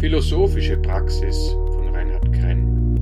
Philosophische 0.00 0.76
Praxis 0.78 1.50
von 1.50 1.94
Reinhard 1.94 2.32
Krenn. 2.32 2.96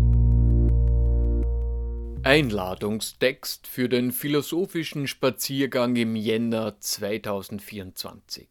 Einladungstext 2.25 3.69
für 3.69 3.89
den 3.89 4.11
philosophischen 4.11 5.07
Spaziergang 5.07 5.95
im 5.95 6.17
Jänner 6.17 6.81
2024. 6.81 8.49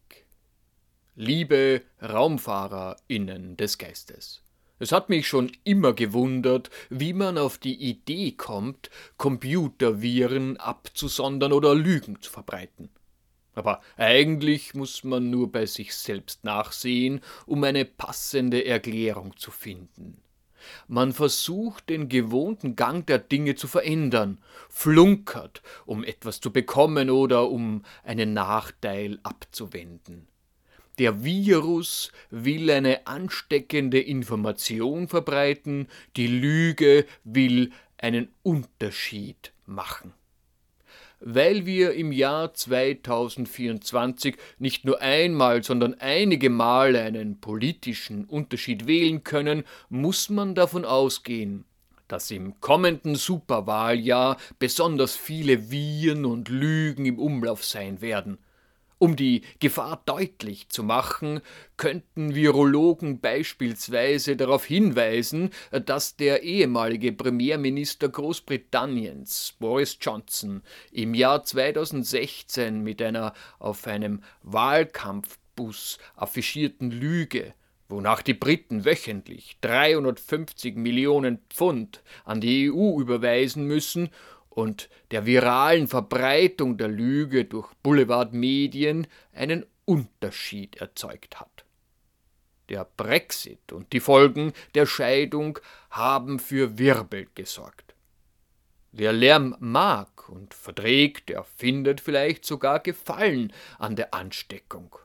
Liebe 1.14 1.82
RaumfahrerInnen 2.00 3.58
des 3.58 3.76
Geistes. 3.76 4.42
Es 4.78 4.92
hat 4.92 5.10
mich 5.10 5.28
schon 5.28 5.52
immer 5.64 5.92
gewundert, 5.92 6.70
wie 6.88 7.12
man 7.12 7.36
auf 7.36 7.58
die 7.58 7.76
Idee 7.76 8.32
kommt, 8.32 8.88
Computerviren 9.18 10.56
abzusondern 10.56 11.52
oder 11.52 11.74
Lügen 11.74 12.22
zu 12.22 12.30
verbreiten. 12.30 12.88
Aber 13.58 13.80
eigentlich 13.96 14.74
muss 14.74 15.02
man 15.02 15.30
nur 15.30 15.50
bei 15.50 15.66
sich 15.66 15.92
selbst 15.92 16.44
nachsehen, 16.44 17.20
um 17.44 17.64
eine 17.64 17.84
passende 17.84 18.64
Erklärung 18.64 19.36
zu 19.36 19.50
finden. 19.50 20.22
Man 20.86 21.12
versucht 21.12 21.88
den 21.88 22.08
gewohnten 22.08 22.76
Gang 22.76 23.04
der 23.04 23.18
Dinge 23.18 23.56
zu 23.56 23.66
verändern, 23.66 24.38
flunkert, 24.68 25.60
um 25.86 26.04
etwas 26.04 26.40
zu 26.40 26.52
bekommen 26.52 27.10
oder 27.10 27.50
um 27.50 27.82
einen 28.04 28.32
Nachteil 28.32 29.18
abzuwenden. 29.24 30.28
Der 31.00 31.24
Virus 31.24 32.12
will 32.30 32.70
eine 32.70 33.08
ansteckende 33.08 34.00
Information 34.00 35.08
verbreiten, 35.08 35.88
die 36.16 36.28
Lüge 36.28 37.06
will 37.24 37.72
einen 37.96 38.28
Unterschied 38.44 39.52
machen 39.66 40.14
weil 41.20 41.66
wir 41.66 41.92
im 41.94 42.12
Jahr 42.12 42.54
2024 42.54 44.36
nicht 44.58 44.84
nur 44.84 45.00
einmal, 45.00 45.62
sondern 45.62 45.94
einige 45.94 46.50
Male 46.50 47.00
einen 47.02 47.40
politischen 47.40 48.24
Unterschied 48.24 48.86
wählen 48.86 49.24
können, 49.24 49.64
muss 49.88 50.30
man 50.30 50.54
davon 50.54 50.84
ausgehen, 50.84 51.64
dass 52.06 52.30
im 52.30 52.60
kommenden 52.60 53.16
Superwahljahr 53.16 54.36
besonders 54.58 55.16
viele 55.16 55.70
Viren 55.70 56.24
und 56.24 56.48
Lügen 56.48 57.04
im 57.06 57.18
Umlauf 57.18 57.64
sein 57.64 58.00
werden. 58.00 58.38
Um 58.98 59.14
die 59.14 59.42
Gefahr 59.60 60.02
deutlich 60.06 60.68
zu 60.70 60.82
machen, 60.82 61.40
könnten 61.76 62.34
Virologen 62.34 63.20
beispielsweise 63.20 64.36
darauf 64.36 64.64
hinweisen, 64.64 65.50
dass 65.70 66.16
der 66.16 66.42
ehemalige 66.42 67.12
Premierminister 67.12 68.08
Großbritanniens, 68.08 69.54
Boris 69.60 69.98
Johnson, 70.00 70.62
im 70.90 71.14
Jahr 71.14 71.44
2016 71.44 72.82
mit 72.82 73.00
einer 73.00 73.34
auf 73.60 73.86
einem 73.86 74.22
Wahlkampfbus 74.42 75.98
affischierten 76.16 76.90
Lüge 76.90 77.54
wonach 77.88 78.20
die 78.20 78.34
Briten 78.34 78.84
wöchentlich 78.84 79.56
350 79.62 80.76
Millionen 80.76 81.38
Pfund 81.48 82.02
an 82.24 82.40
die 82.40 82.70
EU 82.70 83.00
überweisen 83.00 83.64
müssen, 83.64 84.10
und 84.58 84.88
der 85.12 85.24
viralen 85.24 85.86
Verbreitung 85.86 86.78
der 86.78 86.88
Lüge 86.88 87.44
durch 87.44 87.72
Boulevardmedien 87.84 89.06
einen 89.32 89.64
Unterschied 89.84 90.78
erzeugt 90.78 91.38
hat. 91.38 91.64
Der 92.68 92.84
Brexit 92.84 93.70
und 93.70 93.92
die 93.92 94.00
Folgen 94.00 94.52
der 94.74 94.84
Scheidung 94.84 95.60
haben 95.90 96.40
für 96.40 96.76
Wirbel 96.76 97.28
gesorgt. 97.36 97.94
Wer 98.90 99.12
Lärm 99.12 99.54
mag 99.60 100.28
und 100.28 100.54
verträgt, 100.54 101.28
der 101.28 101.44
findet 101.44 102.00
vielleicht 102.00 102.44
sogar 102.44 102.80
Gefallen 102.80 103.52
an 103.78 103.94
der 103.94 104.12
Ansteckung. 104.12 104.96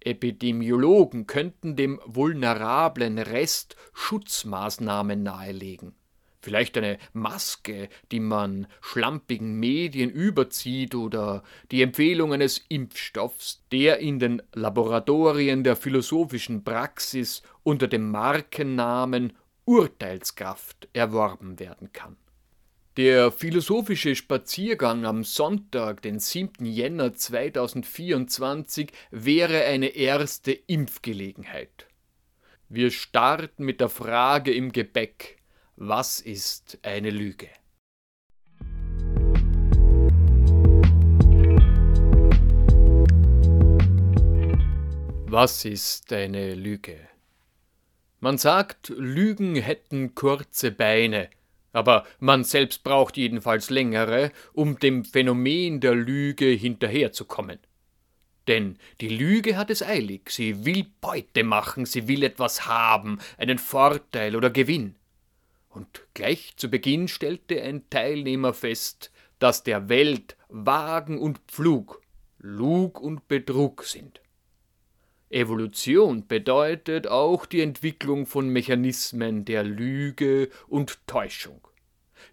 Epidemiologen 0.00 1.26
könnten 1.26 1.76
dem 1.76 2.00
vulnerablen 2.06 3.18
Rest 3.18 3.76
Schutzmaßnahmen 3.92 5.22
nahelegen 5.22 5.94
vielleicht 6.42 6.76
eine 6.76 6.98
Maske, 7.12 7.88
die 8.10 8.20
man 8.20 8.66
schlampigen 8.80 9.54
Medien 9.54 10.10
überzieht 10.10 10.94
oder 10.94 11.42
die 11.70 11.82
Empfehlung 11.82 12.32
eines 12.32 12.64
Impfstoffs, 12.68 13.64
der 13.72 13.98
in 13.98 14.18
den 14.18 14.42
Laboratorien 14.52 15.64
der 15.64 15.76
philosophischen 15.76 16.64
Praxis 16.64 17.42
unter 17.62 17.88
dem 17.88 18.10
Markennamen 18.10 19.32
Urteilskraft 19.64 20.88
erworben 20.92 21.58
werden 21.60 21.92
kann. 21.92 22.16
Der 22.98 23.32
philosophische 23.32 24.14
Spaziergang 24.14 25.06
am 25.06 25.24
Sonntag, 25.24 26.02
den 26.02 26.18
7. 26.18 26.66
Jänner 26.66 27.14
2024, 27.14 28.92
wäre 29.10 29.64
eine 29.64 29.88
erste 29.88 30.52
Impfgelegenheit. 30.52 31.86
Wir 32.68 32.90
starten 32.90 33.64
mit 33.64 33.80
der 33.80 33.88
Frage 33.88 34.52
im 34.52 34.72
Gebäck. 34.72 35.41
Was 35.76 36.20
ist 36.20 36.78
eine 36.82 37.08
Lüge? 37.08 37.48
Was 45.26 45.64
ist 45.64 46.12
eine 46.12 46.54
Lüge? 46.54 47.00
Man 48.20 48.36
sagt, 48.36 48.90
Lügen 48.90 49.56
hätten 49.56 50.14
kurze 50.14 50.72
Beine, 50.72 51.30
aber 51.72 52.04
man 52.20 52.44
selbst 52.44 52.84
braucht 52.84 53.16
jedenfalls 53.16 53.70
längere, 53.70 54.30
um 54.52 54.78
dem 54.78 55.06
Phänomen 55.06 55.80
der 55.80 55.94
Lüge 55.94 56.46
hinterherzukommen. 56.46 57.58
Denn 58.46 58.78
die 59.00 59.08
Lüge 59.08 59.56
hat 59.56 59.70
es 59.70 59.82
eilig, 59.82 60.28
sie 60.28 60.66
will 60.66 60.86
Beute 61.00 61.44
machen, 61.44 61.86
sie 61.86 62.08
will 62.08 62.24
etwas 62.24 62.66
haben, 62.66 63.20
einen 63.38 63.58
Vorteil 63.58 64.36
oder 64.36 64.50
Gewinn. 64.50 64.96
Und 65.72 66.06
gleich 66.12 66.54
zu 66.56 66.68
Beginn 66.68 67.08
stellte 67.08 67.62
ein 67.62 67.88
Teilnehmer 67.88 68.52
fest, 68.52 69.10
dass 69.38 69.64
der 69.64 69.88
Welt 69.88 70.36
Wagen 70.48 71.18
und 71.18 71.38
Pflug, 71.48 72.02
Lug 72.38 73.00
und 73.00 73.26
Betrug 73.26 73.84
sind. 73.84 74.20
Evolution 75.30 76.26
bedeutet 76.26 77.06
auch 77.06 77.46
die 77.46 77.62
Entwicklung 77.62 78.26
von 78.26 78.50
Mechanismen 78.50 79.46
der 79.46 79.64
Lüge 79.64 80.50
und 80.68 81.06
Täuschung, 81.06 81.66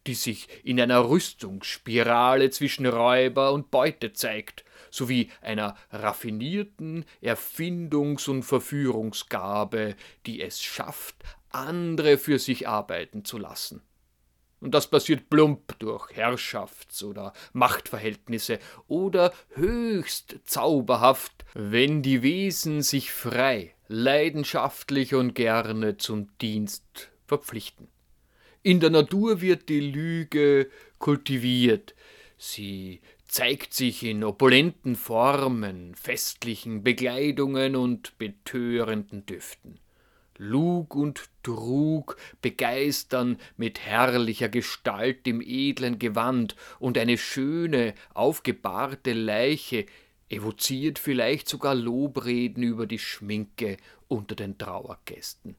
die 0.05 0.15
sich 0.15 0.49
in 0.65 0.81
einer 0.81 1.07
Rüstungsspirale 1.07 2.49
zwischen 2.49 2.85
Räuber 2.85 3.53
und 3.53 3.71
Beute 3.71 4.11
zeigt, 4.11 4.65
sowie 4.91 5.31
einer 5.41 5.77
raffinierten 5.91 7.05
Erfindungs- 7.21 8.27
und 8.27 8.43
Verführungsgabe, 8.43 9.95
die 10.25 10.41
es 10.41 10.61
schafft, 10.61 11.23
andere 11.51 12.17
für 12.17 12.39
sich 12.39 12.67
arbeiten 12.67 13.25
zu 13.25 13.37
lassen. 13.37 13.81
Und 14.61 14.71
das 14.73 14.89
passiert 14.89 15.29
plump 15.29 15.79
durch 15.79 16.11
Herrschafts- 16.11 17.03
oder 17.03 17.33
Machtverhältnisse 17.53 18.59
oder 18.87 19.33
höchst 19.53 20.39
zauberhaft, 20.45 21.45
wenn 21.53 22.01
die 22.01 22.21
Wesen 22.23 22.81
sich 22.81 23.11
frei, 23.11 23.73
leidenschaftlich 23.87 25.15
und 25.15 25.33
gerne 25.33 25.97
zum 25.97 26.27
Dienst 26.39 27.09
verpflichten. 27.25 27.87
In 28.61 28.81
der 28.81 28.89
Natur 28.89 29.39
wird 29.39 29.69
die 29.69 29.79
Lüge 29.79 30.69
kultiviert, 30.97 31.95
sie 32.37 32.99
zeigt 33.25 33.73
sich 33.73 34.03
in 34.03 34.23
opulenten 34.23 34.97
Formen, 34.97 35.95
festlichen 35.95 36.83
Bekleidungen 36.83 37.77
und 37.77 38.17
betörenden 38.17 39.25
Düften. 39.25 39.79
Lug 40.39 40.95
und 40.95 41.29
Trug 41.43 42.15
begeistern 42.41 43.37
mit 43.57 43.79
herrlicher 43.79 44.49
Gestalt 44.49 45.27
im 45.27 45.41
edlen 45.41 45.99
Gewand, 45.99 46.55
und 46.79 46.97
eine 46.97 47.17
schöne, 47.17 47.93
aufgebahrte 48.13 49.13
Leiche 49.13 49.85
evoziert 50.29 50.97
vielleicht 50.97 51.49
sogar 51.49 51.75
Lobreden 51.75 52.63
über 52.63 52.87
die 52.87 52.99
Schminke 52.99 53.77
unter 54.07 54.35
den 54.35 54.57
Trauergästen. 54.57 55.55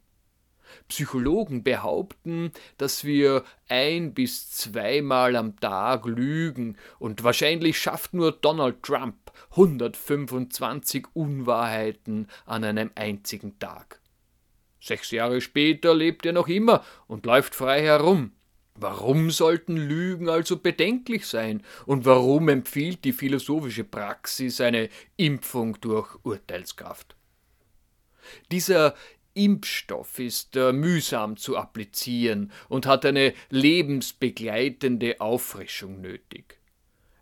Psychologen 0.88 1.62
behaupten, 1.62 2.52
dass 2.78 3.04
wir 3.04 3.44
ein 3.68 4.14
bis 4.14 4.50
zweimal 4.50 5.36
am 5.36 5.58
Tag 5.60 6.06
lügen, 6.06 6.76
und 6.98 7.22
wahrscheinlich 7.22 7.78
schafft 7.78 8.14
nur 8.14 8.32
Donald 8.32 8.82
Trump 8.82 9.16
125 9.50 11.06
Unwahrheiten 11.12 12.28
an 12.46 12.64
einem 12.64 12.90
einzigen 12.94 13.58
Tag. 13.58 14.00
Sechs 14.80 15.10
Jahre 15.10 15.40
später 15.40 15.94
lebt 15.94 16.24
er 16.26 16.32
noch 16.32 16.48
immer 16.48 16.84
und 17.06 17.26
läuft 17.26 17.54
frei 17.54 17.82
herum. 17.82 18.32
Warum 18.74 19.30
sollten 19.30 19.76
Lügen 19.76 20.30
also 20.30 20.56
bedenklich 20.56 21.26
sein? 21.26 21.62
Und 21.84 22.06
warum 22.06 22.48
empfiehlt 22.48 23.04
die 23.04 23.12
philosophische 23.12 23.84
Praxis 23.84 24.60
eine 24.60 24.88
Impfung 25.18 25.78
durch 25.82 26.16
Urteilskraft? 26.22 27.14
Dieser 28.50 28.94
Impfstoff 29.34 30.18
ist 30.18 30.56
äh, 30.56 30.72
mühsam 30.72 31.36
zu 31.36 31.56
applizieren 31.56 32.50
und 32.68 32.86
hat 32.86 33.04
eine 33.04 33.34
lebensbegleitende 33.50 35.20
Auffrischung 35.20 36.00
nötig. 36.00 36.59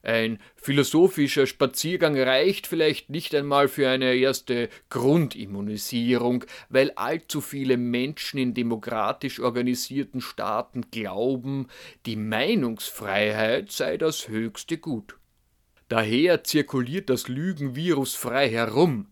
Ein 0.08 0.38
philosophischer 0.56 1.46
Spaziergang 1.46 2.18
reicht 2.18 2.66
vielleicht 2.66 3.10
nicht 3.10 3.34
einmal 3.34 3.68
für 3.68 3.90
eine 3.90 4.14
erste 4.14 4.70
Grundimmunisierung, 4.88 6.46
weil 6.70 6.92
allzu 6.92 7.42
viele 7.42 7.76
Menschen 7.76 8.38
in 8.38 8.54
demokratisch 8.54 9.38
organisierten 9.38 10.22
Staaten 10.22 10.90
glauben, 10.90 11.66
die 12.06 12.16
Meinungsfreiheit 12.16 13.70
sei 13.70 13.98
das 13.98 14.28
höchste 14.28 14.78
Gut. 14.78 15.18
Daher 15.90 16.42
zirkuliert 16.42 17.10
das 17.10 17.28
Lügenvirus 17.28 18.14
frei 18.14 18.48
herum. 18.48 19.08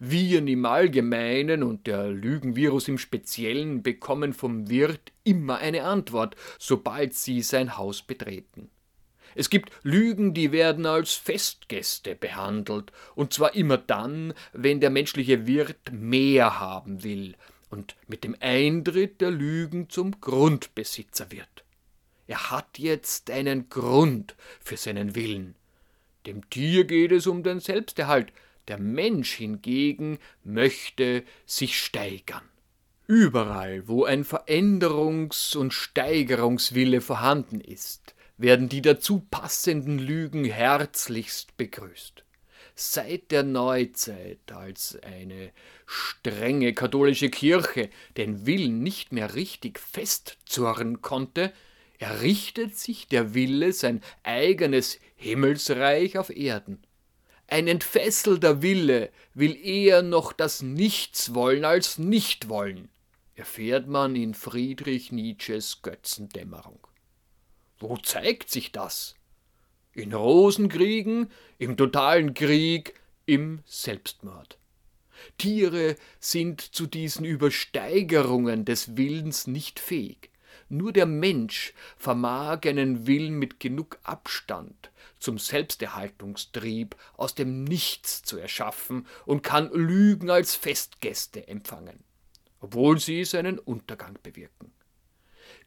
Viren 0.00 0.48
im 0.48 0.66
Allgemeinen 0.66 1.62
und 1.62 1.86
der 1.86 2.10
Lügenvirus 2.10 2.88
im 2.88 2.98
Speziellen 2.98 3.84
bekommen 3.84 4.32
vom 4.32 4.68
Wirt 4.68 5.12
immer 5.22 5.58
eine 5.58 5.84
Antwort, 5.84 6.34
sobald 6.58 7.14
sie 7.14 7.40
sein 7.40 7.76
Haus 7.78 8.02
betreten. 8.02 8.68
Es 9.34 9.50
gibt 9.50 9.70
Lügen, 9.82 10.34
die 10.34 10.52
werden 10.52 10.86
als 10.86 11.14
Festgäste 11.14 12.14
behandelt, 12.14 12.92
und 13.14 13.32
zwar 13.32 13.54
immer 13.54 13.78
dann, 13.78 14.34
wenn 14.52 14.80
der 14.80 14.90
menschliche 14.90 15.46
Wirt 15.46 15.92
mehr 15.92 16.60
haben 16.60 17.02
will 17.02 17.34
und 17.70 17.96
mit 18.06 18.24
dem 18.24 18.36
Eintritt 18.40 19.20
der 19.20 19.30
Lügen 19.30 19.90
zum 19.90 20.20
Grundbesitzer 20.20 21.30
wird. 21.32 21.64
Er 22.26 22.50
hat 22.50 22.78
jetzt 22.78 23.30
einen 23.30 23.68
Grund 23.68 24.34
für 24.60 24.76
seinen 24.76 25.14
Willen. 25.14 25.56
Dem 26.26 26.48
Tier 26.48 26.84
geht 26.84 27.12
es 27.12 27.26
um 27.26 27.42
den 27.42 27.60
Selbsterhalt, 27.60 28.32
der 28.68 28.78
Mensch 28.78 29.34
hingegen 29.34 30.18
möchte 30.42 31.24
sich 31.44 31.78
steigern. 31.78 32.42
Überall, 33.06 33.86
wo 33.86 34.04
ein 34.04 34.24
Veränderungs- 34.24 35.54
und 35.54 35.74
Steigerungswille 35.74 37.02
vorhanden 37.02 37.60
ist, 37.60 38.13
werden 38.36 38.68
die 38.68 38.82
dazu 38.82 39.20
passenden 39.30 39.98
Lügen 39.98 40.44
herzlichst 40.44 41.56
begrüßt. 41.56 42.24
Seit 42.76 43.30
der 43.30 43.44
Neuzeit, 43.44 44.50
als 44.52 44.98
eine 45.02 45.52
strenge 45.86 46.74
katholische 46.74 47.30
Kirche 47.30 47.88
den 48.16 48.46
Willen 48.46 48.82
nicht 48.82 49.12
mehr 49.12 49.34
richtig 49.36 49.78
festzurren 49.78 51.00
konnte, 51.00 51.52
errichtet 51.98 52.76
sich 52.76 53.06
der 53.06 53.34
Wille 53.34 53.72
sein 53.72 54.02
eigenes 54.24 54.98
Himmelsreich 55.14 56.18
auf 56.18 56.30
Erden. 56.30 56.82
Ein 57.46 57.68
entfesselter 57.68 58.62
Wille 58.62 59.10
will 59.34 59.56
eher 59.56 60.02
noch 60.02 60.32
das 60.32 60.60
Nichts 60.62 61.34
wollen 61.34 61.64
als 61.64 61.98
Nichtwollen, 61.98 62.88
erfährt 63.36 63.86
man 63.86 64.16
in 64.16 64.34
Friedrich 64.34 65.12
Nietzsches 65.12 65.82
Götzendämmerung. 65.82 66.80
Wo 67.78 67.96
zeigt 67.96 68.50
sich 68.50 68.72
das? 68.72 69.14
In 69.92 70.12
Rosenkriegen, 70.12 71.30
im 71.58 71.76
totalen 71.76 72.34
Krieg, 72.34 72.94
im 73.26 73.60
Selbstmord. 73.64 74.58
Tiere 75.38 75.96
sind 76.18 76.60
zu 76.60 76.86
diesen 76.86 77.24
Übersteigerungen 77.24 78.64
des 78.64 78.96
Willens 78.96 79.46
nicht 79.46 79.80
fähig. 79.80 80.30
Nur 80.68 80.92
der 80.92 81.06
Mensch 81.06 81.74
vermag 81.96 82.60
einen 82.64 83.06
Willen 83.06 83.38
mit 83.38 83.60
genug 83.60 83.98
Abstand 84.02 84.90
zum 85.18 85.38
Selbsterhaltungstrieb 85.38 86.96
aus 87.16 87.34
dem 87.34 87.64
Nichts 87.64 88.22
zu 88.22 88.36
erschaffen 88.38 89.06
und 89.24 89.42
kann 89.42 89.70
Lügen 89.72 90.30
als 90.30 90.54
Festgäste 90.54 91.48
empfangen, 91.48 92.04
obwohl 92.60 92.98
sie 93.00 93.24
seinen 93.24 93.58
Untergang 93.58 94.18
bewirken. 94.22 94.72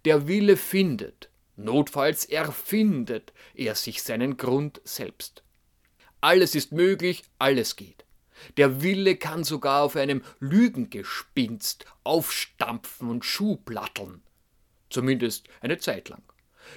Der 0.05 0.27
Wille 0.27 0.57
findet, 0.57 1.29
Notfalls 1.57 2.25
erfindet 2.25 3.33
er 3.55 3.73
sich 3.73 4.03
seinen 4.03 4.37
Grund 4.37 4.79
selbst. 4.83 5.43
Alles 6.21 6.53
ist 6.53 6.71
möglich, 6.71 7.23
alles 7.39 7.75
geht. 7.75 8.05
Der 8.57 8.83
Wille 8.83 9.15
kann 9.15 9.43
sogar 9.43 9.81
auf 9.81 9.95
einem 9.95 10.21
Lügengespinst 10.39 11.85
aufstampfen 12.03 13.09
und 13.09 13.25
Schuhplatteln. 13.25 14.21
Zumindest 14.89 15.47
eine 15.61 15.79
Zeit 15.79 16.09
lang. 16.09 16.21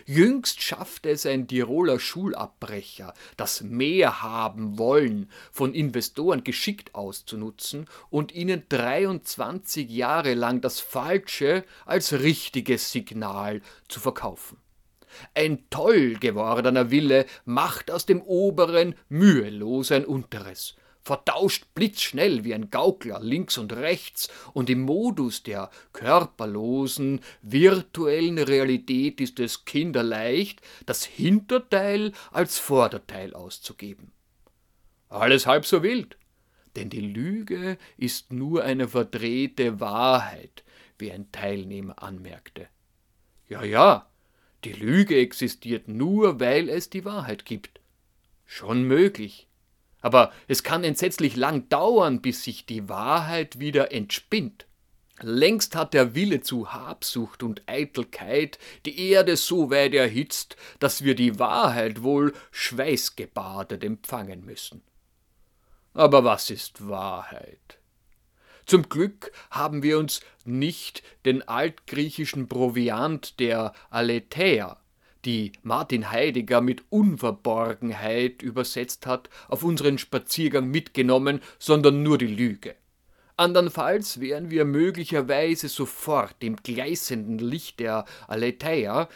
Jüngst 0.07 0.63
schaffte 0.63 1.11
es 1.11 1.27
ein 1.27 1.47
Tiroler 1.47 1.99
Schulabbrecher, 1.99 3.13
das 3.37 3.61
Mehr 3.61 4.23
haben 4.23 4.79
wollen 4.79 5.31
von 5.51 5.75
Investoren 5.75 6.45
geschickt 6.45 6.95
auszunutzen 6.95 7.87
und 8.09 8.33
ihnen 8.33 8.63
23 8.69 9.91
Jahre 9.91 10.35
lang 10.35 10.61
das 10.61 10.81
Falsche 10.81 11.65
als 11.87 12.13
richtiges 12.13 12.93
Signal 12.93 13.63
zu 13.89 14.01
verkaufen. 14.01 14.60
Ein 15.35 15.65
toll 15.71 16.15
gewordener 16.15 16.91
Wille 16.91 17.27
macht 17.45 17.91
aus 17.91 18.07
dem 18.07 18.23
oberen 18.23 18.95
mühelos 19.09 19.93
ein 19.93 20.05
unteres, 20.05 20.77
vertauscht 21.03 21.67
blitzschnell 21.75 22.45
wie 22.45 22.55
ein 22.55 22.71
Gaukler 22.71 23.21
links 23.21 23.59
und 23.59 23.73
rechts 23.73 24.29
und 24.53 24.71
im 24.71 24.83
Modus 24.83 25.43
der 25.43 25.71
körperlosen, 25.93 27.21
virtuellen 27.43 28.39
Realität 28.39 29.21
ist 29.21 29.41
es 29.41 29.65
kinderleicht, 29.65 30.61
das 30.87 31.05
Hinterteil 31.05 32.13
als 32.31 32.59
Vorderteil 32.59 33.35
auszugeben. 33.35 34.13
Alles 35.09 35.47
halb 35.47 35.67
so 35.67 35.83
wild, 35.83 36.17
denn 36.77 36.91
die 36.91 37.01
Lüge 37.01 37.79
ist 37.97 38.33
nur 38.33 38.63
eine 38.63 38.87
verdrehte 38.89 39.81
Wahrheit, 39.81 40.65
wie 40.99 41.11
ein 41.11 41.33
Teilnehmer 41.33 42.01
anmerkte. 42.03 42.69
Ja, 43.49 43.65
ja, 43.65 44.10
die 44.65 44.73
Lüge 44.73 45.17
existiert 45.19 45.89
nur, 45.89 46.41
weil 46.41 46.69
es 46.69 46.91
die 46.91 47.05
Wahrheit 47.05 47.45
gibt. 47.45 47.81
Schon 48.45 48.83
möglich. 48.83 49.49
Aber 50.01 50.33
es 50.49 50.63
kann 50.63 50.85
entsetzlich 50.85 51.37
lang 51.37 51.69
dauern, 51.69 52.21
bis 52.21 52.45
sich 52.45 52.67
die 52.67 52.89
Wahrheit 52.89 53.59
wieder 53.59 53.93
entspinnt. 53.93 54.67
Längst 55.23 55.77
hat 55.77 55.93
der 55.93 56.15
Wille 56.15 56.41
zu 56.41 56.73
Habsucht 56.73 57.43
und 57.43 57.63
Eitelkeit 57.67 58.59
die 58.87 59.11
Erde 59.11 59.37
so 59.37 59.71
weit 59.71 59.93
erhitzt, 59.93 60.57
dass 60.79 61.05
wir 61.05 61.15
die 61.15 61.39
Wahrheit 61.39 62.03
wohl 62.03 62.33
schweißgebadet 62.53 63.85
empfangen 63.85 64.45
müssen. 64.45 64.83
Aber 65.93 66.25
was 66.25 66.49
ist 66.49 66.89
Wahrheit? 66.89 67.80
Zum 68.71 68.89
Glück 68.89 69.33
haben 69.51 69.83
wir 69.83 69.99
uns 69.99 70.21
nicht 70.45 71.03
den 71.25 71.43
altgriechischen 71.49 72.49
Proviant 72.49 73.41
der 73.41 73.73
Aletheia, 73.91 74.77
die 75.25 75.51
Martin 75.65 76.13
Heidegger 76.13 76.61
mit 76.61 76.85
Unverborgenheit 76.89 78.43
übersetzt 78.43 79.07
hat, 79.09 79.29
auf 79.49 79.65
unseren 79.65 79.99
Spaziergang 79.99 80.69
mitgenommen, 80.69 81.41
sondern 81.59 82.05
nur 82.05 82.17
die 82.17 82.29
Lüge. 82.29 82.77
Andernfalls 83.37 84.21
wären 84.21 84.53
wir 84.53 84.65
möglicherweise 84.65 85.69
sofort 85.69 86.37
im 86.39 86.55
gleißenden 86.55 87.41
Licht 87.41 87.81
der 87.81 88.05
Aletheia, 88.29 89.09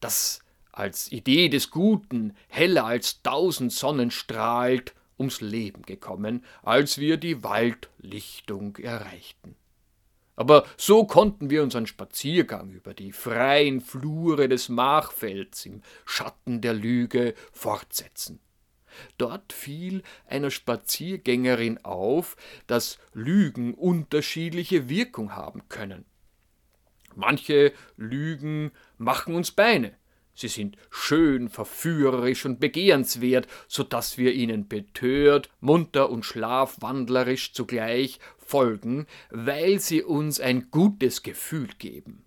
das 0.00 0.40
als 0.72 1.12
Idee 1.12 1.50
des 1.50 1.70
Guten 1.70 2.34
heller 2.48 2.86
als 2.86 3.20
tausend 3.20 3.72
Sonnen 3.72 4.10
strahlt, 4.10 4.94
ums 5.22 5.40
Leben 5.40 5.82
gekommen, 5.82 6.44
als 6.62 6.98
wir 6.98 7.16
die 7.16 7.42
Waldlichtung 7.44 8.76
erreichten. 8.76 9.54
Aber 10.34 10.66
so 10.76 11.04
konnten 11.04 11.50
wir 11.50 11.62
unseren 11.62 11.86
Spaziergang 11.86 12.72
über 12.72 12.94
die 12.94 13.12
freien 13.12 13.80
Flure 13.80 14.48
des 14.48 14.68
Machfelds 14.68 15.66
im 15.66 15.82
Schatten 16.04 16.60
der 16.60 16.74
Lüge 16.74 17.34
fortsetzen. 17.52 18.40
Dort 19.18 19.52
fiel 19.52 20.02
einer 20.26 20.50
Spaziergängerin 20.50 21.84
auf, 21.84 22.36
dass 22.66 22.98
Lügen 23.14 23.74
unterschiedliche 23.74 24.88
Wirkung 24.88 25.36
haben 25.36 25.68
können. 25.68 26.04
Manche 27.14 27.72
Lügen 27.96 28.72
machen 28.98 29.34
uns 29.34 29.52
Beine, 29.52 29.94
Sie 30.34 30.48
sind 30.48 30.76
schön, 30.90 31.48
verführerisch 31.48 32.46
und 32.46 32.58
begehrenswert, 32.58 33.46
so 33.68 33.82
dass 33.82 34.16
wir 34.18 34.32
ihnen 34.32 34.66
betört, 34.66 35.50
munter 35.60 36.10
und 36.10 36.24
schlafwandlerisch 36.24 37.52
zugleich 37.52 38.18
folgen, 38.38 39.06
weil 39.30 39.78
sie 39.78 40.02
uns 40.02 40.40
ein 40.40 40.70
gutes 40.70 41.22
Gefühl 41.22 41.68
geben. 41.78 42.24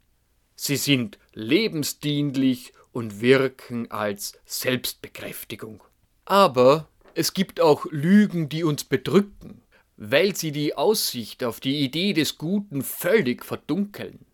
Sie 0.55 0.77
sind 0.77 1.19
lebensdienlich 1.33 2.73
und 2.91 3.21
wirken 3.21 3.91
als 3.91 4.33
Selbstbekräftigung. 4.45 5.83
Aber 6.23 6.87
es 7.13 7.33
gibt 7.33 7.59
auch 7.59 7.85
Lügen, 7.91 8.49
die 8.49 8.63
uns 8.63 8.83
bedrücken, 8.83 9.61
weil 9.97 10.35
sie 10.35 10.51
die 10.51 10.75
Aussicht 10.75 11.43
auf 11.43 11.59
die 11.59 11.83
Idee 11.83 12.13
des 12.13 12.37
Guten 12.37 12.81
völlig 12.83 13.43
verdunkeln. 13.43 14.25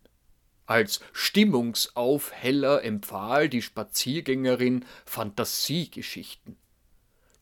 Als 0.66 1.00
Stimmungsaufheller 1.12 2.84
empfahl 2.84 3.48
die 3.48 3.62
Spaziergängerin 3.62 4.84
Fantasiegeschichten. 5.04 6.56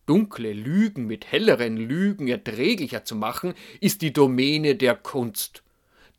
Dunkle 0.07 0.53
Lügen 0.53 1.07
mit 1.07 1.31
helleren 1.31 1.77
Lügen 1.77 2.27
erträglicher 2.29 3.05
zu 3.05 3.15
machen, 3.15 3.55
ist 3.81 4.03
die 4.03 4.13
Domäne 4.13 4.75
der 4.75 4.97
Kunst. 4.97 5.63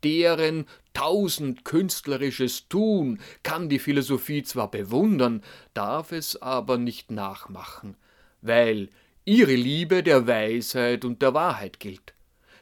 Deren 0.04 0.66
tausend 0.94 1.64
künstlerisches 1.64 2.68
Tun 2.68 3.20
kann 3.42 3.68
die 3.68 3.78
Philosophie 3.78 4.42
zwar 4.42 4.70
bewundern, 4.70 5.42
darf 5.74 6.12
es 6.12 6.40
aber 6.40 6.78
nicht 6.78 7.10
nachmachen, 7.10 7.96
weil 8.40 8.88
ihre 9.24 9.54
Liebe 9.54 10.02
der 10.02 10.26
Weisheit 10.26 11.04
und 11.04 11.22
der 11.22 11.34
Wahrheit 11.34 11.78
gilt. 11.78 12.14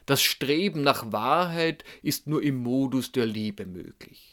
Das 0.05 0.21
Streben 0.21 0.81
nach 0.81 1.11
Wahrheit 1.11 1.83
ist 2.01 2.27
nur 2.27 2.43
im 2.43 2.57
Modus 2.57 3.11
der 3.11 3.25
Liebe 3.25 3.65
möglich. 3.65 4.30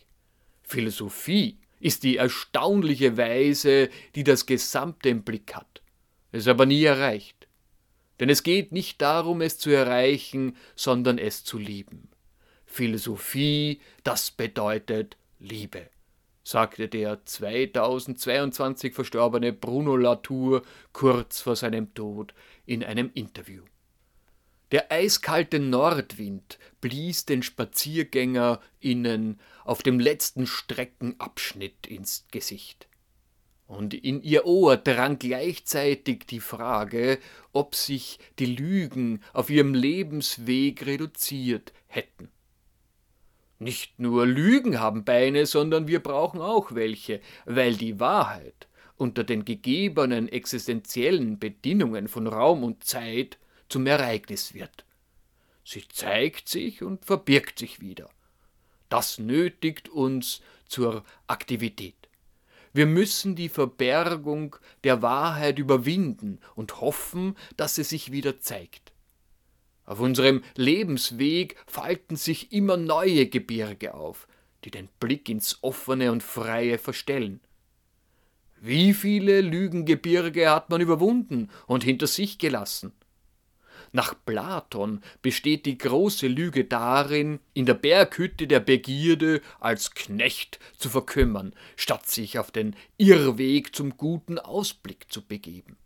Philosophie 0.68 1.56
ist 1.80 2.02
die 2.02 2.18
erstaunliche 2.18 3.16
Weise, 3.16 3.88
die 4.14 4.22
das 4.22 4.44
Gesamte 4.44 5.08
im 5.08 5.22
Blick 5.22 5.54
hat, 5.54 5.80
es 6.30 6.46
aber 6.46 6.66
nie 6.66 6.84
erreicht. 6.84 7.48
Denn 8.20 8.28
es 8.28 8.42
geht 8.42 8.70
nicht 8.70 9.00
darum, 9.00 9.40
es 9.40 9.58
zu 9.58 9.70
erreichen, 9.70 10.56
sondern 10.76 11.16
es 11.16 11.42
zu 11.42 11.56
lieben. 11.56 12.10
Philosophie, 12.66 13.80
das 14.04 14.30
bedeutet 14.30 15.16
Liebe, 15.38 15.88
sagte 16.44 16.88
der 16.88 17.25
2022 17.25 18.92
verstorbene 18.92 19.54
Bruno 19.54 19.96
Latour 19.96 20.62
kurz 20.92 21.40
vor 21.40 21.56
seinem 21.56 21.94
Tod 21.94 22.34
in 22.66 22.84
einem 22.84 23.10
Interview. 23.14 23.62
Der 24.70 24.92
eiskalte 24.92 25.58
Nordwind 25.58 26.58
blies 26.80 27.25
den 27.25 27.42
SpaziergängerInnen 27.42 29.40
auf 29.64 29.82
dem 29.82 29.98
letzten 29.98 30.46
Streckenabschnitt 30.46 31.87
ins 31.87 32.26
Gesicht. 32.30 32.87
Und 33.66 33.92
in 33.92 34.22
ihr 34.22 34.46
Ohr 34.46 34.76
drang 34.76 35.18
gleichzeitig 35.18 36.26
die 36.26 36.40
Frage, 36.40 37.18
ob 37.52 37.75
sich 37.75 38.18
die 38.38 38.46
Lügen 38.46 39.22
auf 39.32 39.50
ihrem 39.50 39.75
Lebensweg 39.75 40.87
reduziert 40.87 41.72
hätten. 41.87 42.30
Nicht 43.58 43.98
nur 43.98 44.26
Lügen 44.26 44.80
haben 44.80 45.04
Beine, 45.04 45.44
sondern 45.44 45.88
wir 45.88 46.00
brauchen 46.00 46.40
auch 46.40 46.75
welche, 46.75 47.20
weil 47.44 47.75
die 47.75 47.98
Wahrheit 48.00 48.68
unter 48.96 49.25
den 49.25 49.44
gegebenen 49.44 50.28
existenziellen 50.28 51.38
Bedingungen 51.38 52.08
von 52.08 52.26
Raum 52.26 52.64
und 52.64 52.84
Zeit 52.84 53.38
zum 53.68 53.87
Ereignis 53.87 54.54
wird. 54.54 54.84
Sie 55.64 55.87
zeigt 55.88 56.48
sich 56.48 56.82
und 56.82 57.04
verbirgt 57.04 57.58
sich 57.58 57.80
wieder. 57.80 58.08
Das 58.88 59.18
nötigt 59.18 59.88
uns 59.88 60.40
zur 60.66 61.04
Aktivität. 61.26 61.94
Wir 62.72 62.87
müssen 62.87 63.34
die 63.34 63.48
Verbergung 63.48 64.56
der 64.84 65.02
Wahrheit 65.02 65.58
überwinden 65.58 66.38
und 66.54 66.80
hoffen, 66.80 67.37
dass 67.56 67.75
sie 67.75 67.84
sich 67.84 68.12
wieder 68.12 68.40
zeigt. 68.40 68.92
Auf 69.84 70.00
unserem 70.00 70.42
Lebensweg 70.54 71.56
falten 71.66 72.16
sich 72.16 72.52
immer 72.52 72.76
neue 72.76 73.26
Gebirge 73.26 73.94
auf, 73.94 74.28
die 74.64 74.70
den 74.70 74.88
Blick 75.00 75.28
ins 75.28 75.62
Offene 75.62 76.12
und 76.12 76.22
Freie 76.22 76.78
verstellen. 76.78 77.40
Wie 78.60 78.92
viele 78.92 79.40
Lügengebirge 79.40 80.50
hat 80.50 80.68
man 80.68 80.80
überwunden 80.80 81.48
und 81.66 81.84
hinter 81.84 82.06
sich 82.06 82.38
gelassen? 82.38 82.92
Nach 83.92 84.14
Platon 84.26 85.02
besteht 85.23 85.66
die 85.66 85.78
große 85.78 86.26
Lüge 86.26 86.64
darin, 86.64 87.40
in 87.54 87.66
der 87.66 87.75
Berghütte 87.75 88.47
der 88.47 88.61
Begierde 88.61 89.40
als 89.61 89.92
Knecht 89.92 90.59
zu 90.76 90.88
verkümmern, 90.88 91.54
statt 91.76 92.09
sich 92.09 92.38
auf 92.38 92.50
den 92.50 92.76
Irrweg 92.97 93.75
zum 93.75 93.97
guten 93.97 94.38
Ausblick 94.38 95.07
zu 95.11 95.26
begeben. 95.26 95.76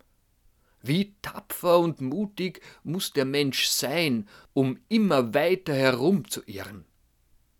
Wie 0.83 1.15
tapfer 1.23 1.79
und 1.79 2.01
mutig 2.01 2.61
muss 2.83 3.13
der 3.13 3.25
Mensch 3.25 3.67
sein, 3.67 4.29
um 4.53 4.79
immer 4.89 5.33
weiter 5.33 5.75
herumzuirren? 5.75 6.85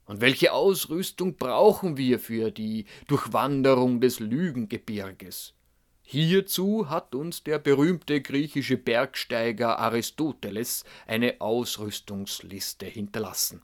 Und 0.07 0.21
welche 0.21 0.53
Ausrüstung 0.53 1.37
brauchen 1.37 1.97
wir 1.97 2.19
für 2.19 2.51
die 2.51 2.87
Durchwanderung 3.07 4.01
des 4.01 4.19
Lügengebirges? 4.19 5.55
Hierzu 6.03 6.91
hat 6.91 7.15
uns 7.15 7.43
der 7.45 7.59
berühmte 7.59 8.21
griechische 8.21 8.77
Bergsteiger 8.77 9.79
Aristoteles 9.79 10.85
eine 11.07 11.41
Ausrüstungsliste 11.41 12.87
hinterlassen. 12.87 13.63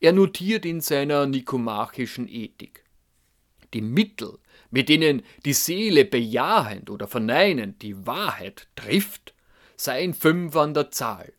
Er 0.00 0.12
notiert 0.12 0.64
in 0.64 0.80
seiner 0.80 1.26
nikomachischen 1.26 2.28
Ethik 2.28 2.86
die 3.74 3.82
Mittel, 3.82 4.38
mit 4.70 4.88
denen 4.88 5.22
die 5.44 5.52
Seele 5.52 6.04
bejahend 6.04 6.90
oder 6.90 7.06
verneinend 7.06 7.82
die 7.82 8.06
Wahrheit 8.06 8.68
trifft, 8.74 9.34
seien 9.76 10.14
fünf 10.14 10.56
an 10.56 10.74
der 10.74 10.90
Zahl. 10.90 11.32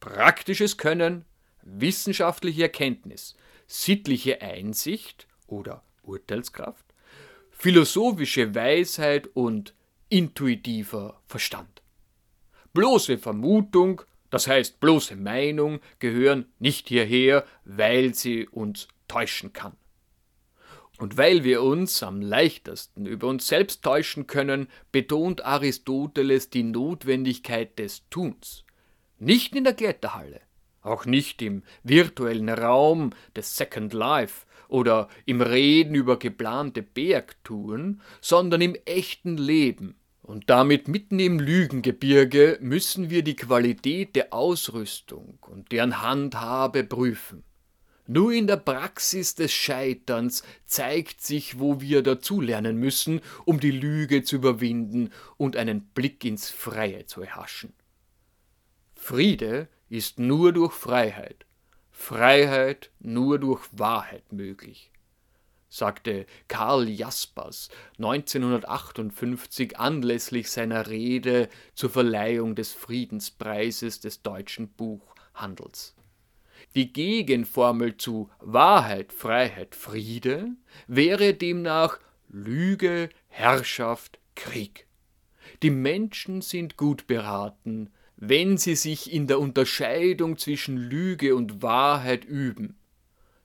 Praktisches 0.00 0.78
Können, 0.78 1.24
wissenschaftliche 1.62 2.62
Erkenntnis, 2.62 3.36
sittliche 3.66 4.40
Einsicht 4.40 5.26
oder 5.46 5.82
Urteilskraft, 6.02 6.87
philosophische 7.58 8.54
Weisheit 8.54 9.28
und 9.34 9.74
intuitiver 10.08 11.20
Verstand. 11.26 11.82
Bloße 12.72 13.18
Vermutung, 13.18 14.02
das 14.30 14.46
heißt 14.46 14.78
bloße 14.78 15.16
Meinung, 15.16 15.80
gehören 15.98 16.46
nicht 16.60 16.88
hierher, 16.88 17.44
weil 17.64 18.14
sie 18.14 18.46
uns 18.46 18.86
täuschen 19.08 19.52
kann. 19.52 19.76
Und 20.98 21.16
weil 21.16 21.44
wir 21.44 21.62
uns 21.62 22.02
am 22.02 22.20
leichtesten 22.20 23.06
über 23.06 23.26
uns 23.26 23.48
selbst 23.48 23.82
täuschen 23.82 24.26
können, 24.26 24.68
betont 24.92 25.44
Aristoteles 25.44 26.50
die 26.50 26.64
Notwendigkeit 26.64 27.78
des 27.78 28.08
Tuns. 28.08 28.64
Nicht 29.18 29.54
in 29.56 29.64
der 29.64 29.74
Kletterhalle, 29.74 30.40
auch 30.82 31.06
nicht 31.06 31.42
im 31.42 31.62
virtuellen 31.82 32.48
Raum 32.48 33.10
des 33.34 33.56
Second 33.56 33.92
Life, 33.92 34.46
oder 34.68 35.08
im 35.26 35.40
Reden 35.40 35.94
über 35.94 36.18
geplante 36.18 36.82
Bergtouren, 36.82 38.00
sondern 38.20 38.60
im 38.60 38.76
echten 38.84 39.36
Leben. 39.36 39.96
Und 40.22 40.50
damit 40.50 40.88
mitten 40.88 41.18
im 41.18 41.40
Lügengebirge 41.40 42.58
müssen 42.60 43.08
wir 43.08 43.22
die 43.22 43.36
Qualität 43.36 44.14
der 44.14 44.34
Ausrüstung 44.34 45.38
und 45.40 45.72
deren 45.72 46.02
Handhabe 46.02 46.84
prüfen. 46.84 47.44
Nur 48.06 48.32
in 48.32 48.46
der 48.46 48.56
Praxis 48.56 49.34
des 49.34 49.52
Scheiterns 49.52 50.42
zeigt 50.64 51.20
sich, 51.20 51.58
wo 51.58 51.80
wir 51.80 52.02
dazulernen 52.02 52.76
müssen, 52.76 53.20
um 53.44 53.60
die 53.60 53.70
Lüge 53.70 54.22
zu 54.22 54.36
überwinden 54.36 55.10
und 55.36 55.56
einen 55.56 55.88
Blick 55.88 56.24
ins 56.24 56.50
Freie 56.50 57.04
zu 57.04 57.20
erhaschen. 57.20 57.74
Friede 58.94 59.68
ist 59.90 60.18
nur 60.18 60.52
durch 60.52 60.72
Freiheit. 60.72 61.46
Freiheit 61.98 62.90
nur 63.00 63.40
durch 63.40 63.68
Wahrheit 63.72 64.32
möglich, 64.32 64.92
sagte 65.68 66.26
Karl 66.46 66.88
Jaspers 66.88 67.70
1958 67.98 69.78
anlässlich 69.78 70.48
seiner 70.50 70.86
Rede 70.86 71.48
zur 71.74 71.90
Verleihung 71.90 72.54
des 72.54 72.72
Friedenspreises 72.72 74.00
des 74.00 74.22
deutschen 74.22 74.68
Buchhandels. 74.68 75.96
Die 76.76 76.92
Gegenformel 76.92 77.96
zu 77.98 78.30
Wahrheit, 78.38 79.12
Freiheit, 79.12 79.74
Friede 79.74 80.52
wäre 80.86 81.34
demnach 81.34 81.98
Lüge, 82.28 83.10
Herrschaft, 83.26 84.18
Krieg. 84.36 84.86
Die 85.62 85.70
Menschen 85.70 86.42
sind 86.42 86.76
gut 86.76 87.06
beraten, 87.08 87.90
wenn 88.20 88.58
sie 88.58 88.74
sich 88.74 89.12
in 89.12 89.28
der 89.28 89.38
Unterscheidung 89.38 90.38
zwischen 90.38 90.76
Lüge 90.76 91.36
und 91.36 91.62
Wahrheit 91.62 92.24
üben. 92.24 92.76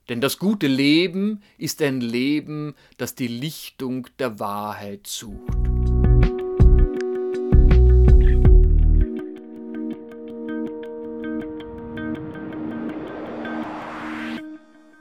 Denn 0.08 0.20
das 0.20 0.38
gute 0.38 0.66
Leben 0.66 1.42
ist 1.56 1.80
ein 1.80 2.00
Leben, 2.00 2.74
das 2.96 3.14
die 3.14 3.28
Lichtung 3.28 4.08
der 4.18 4.38
Wahrheit 4.40 5.06
sucht. 5.06 5.63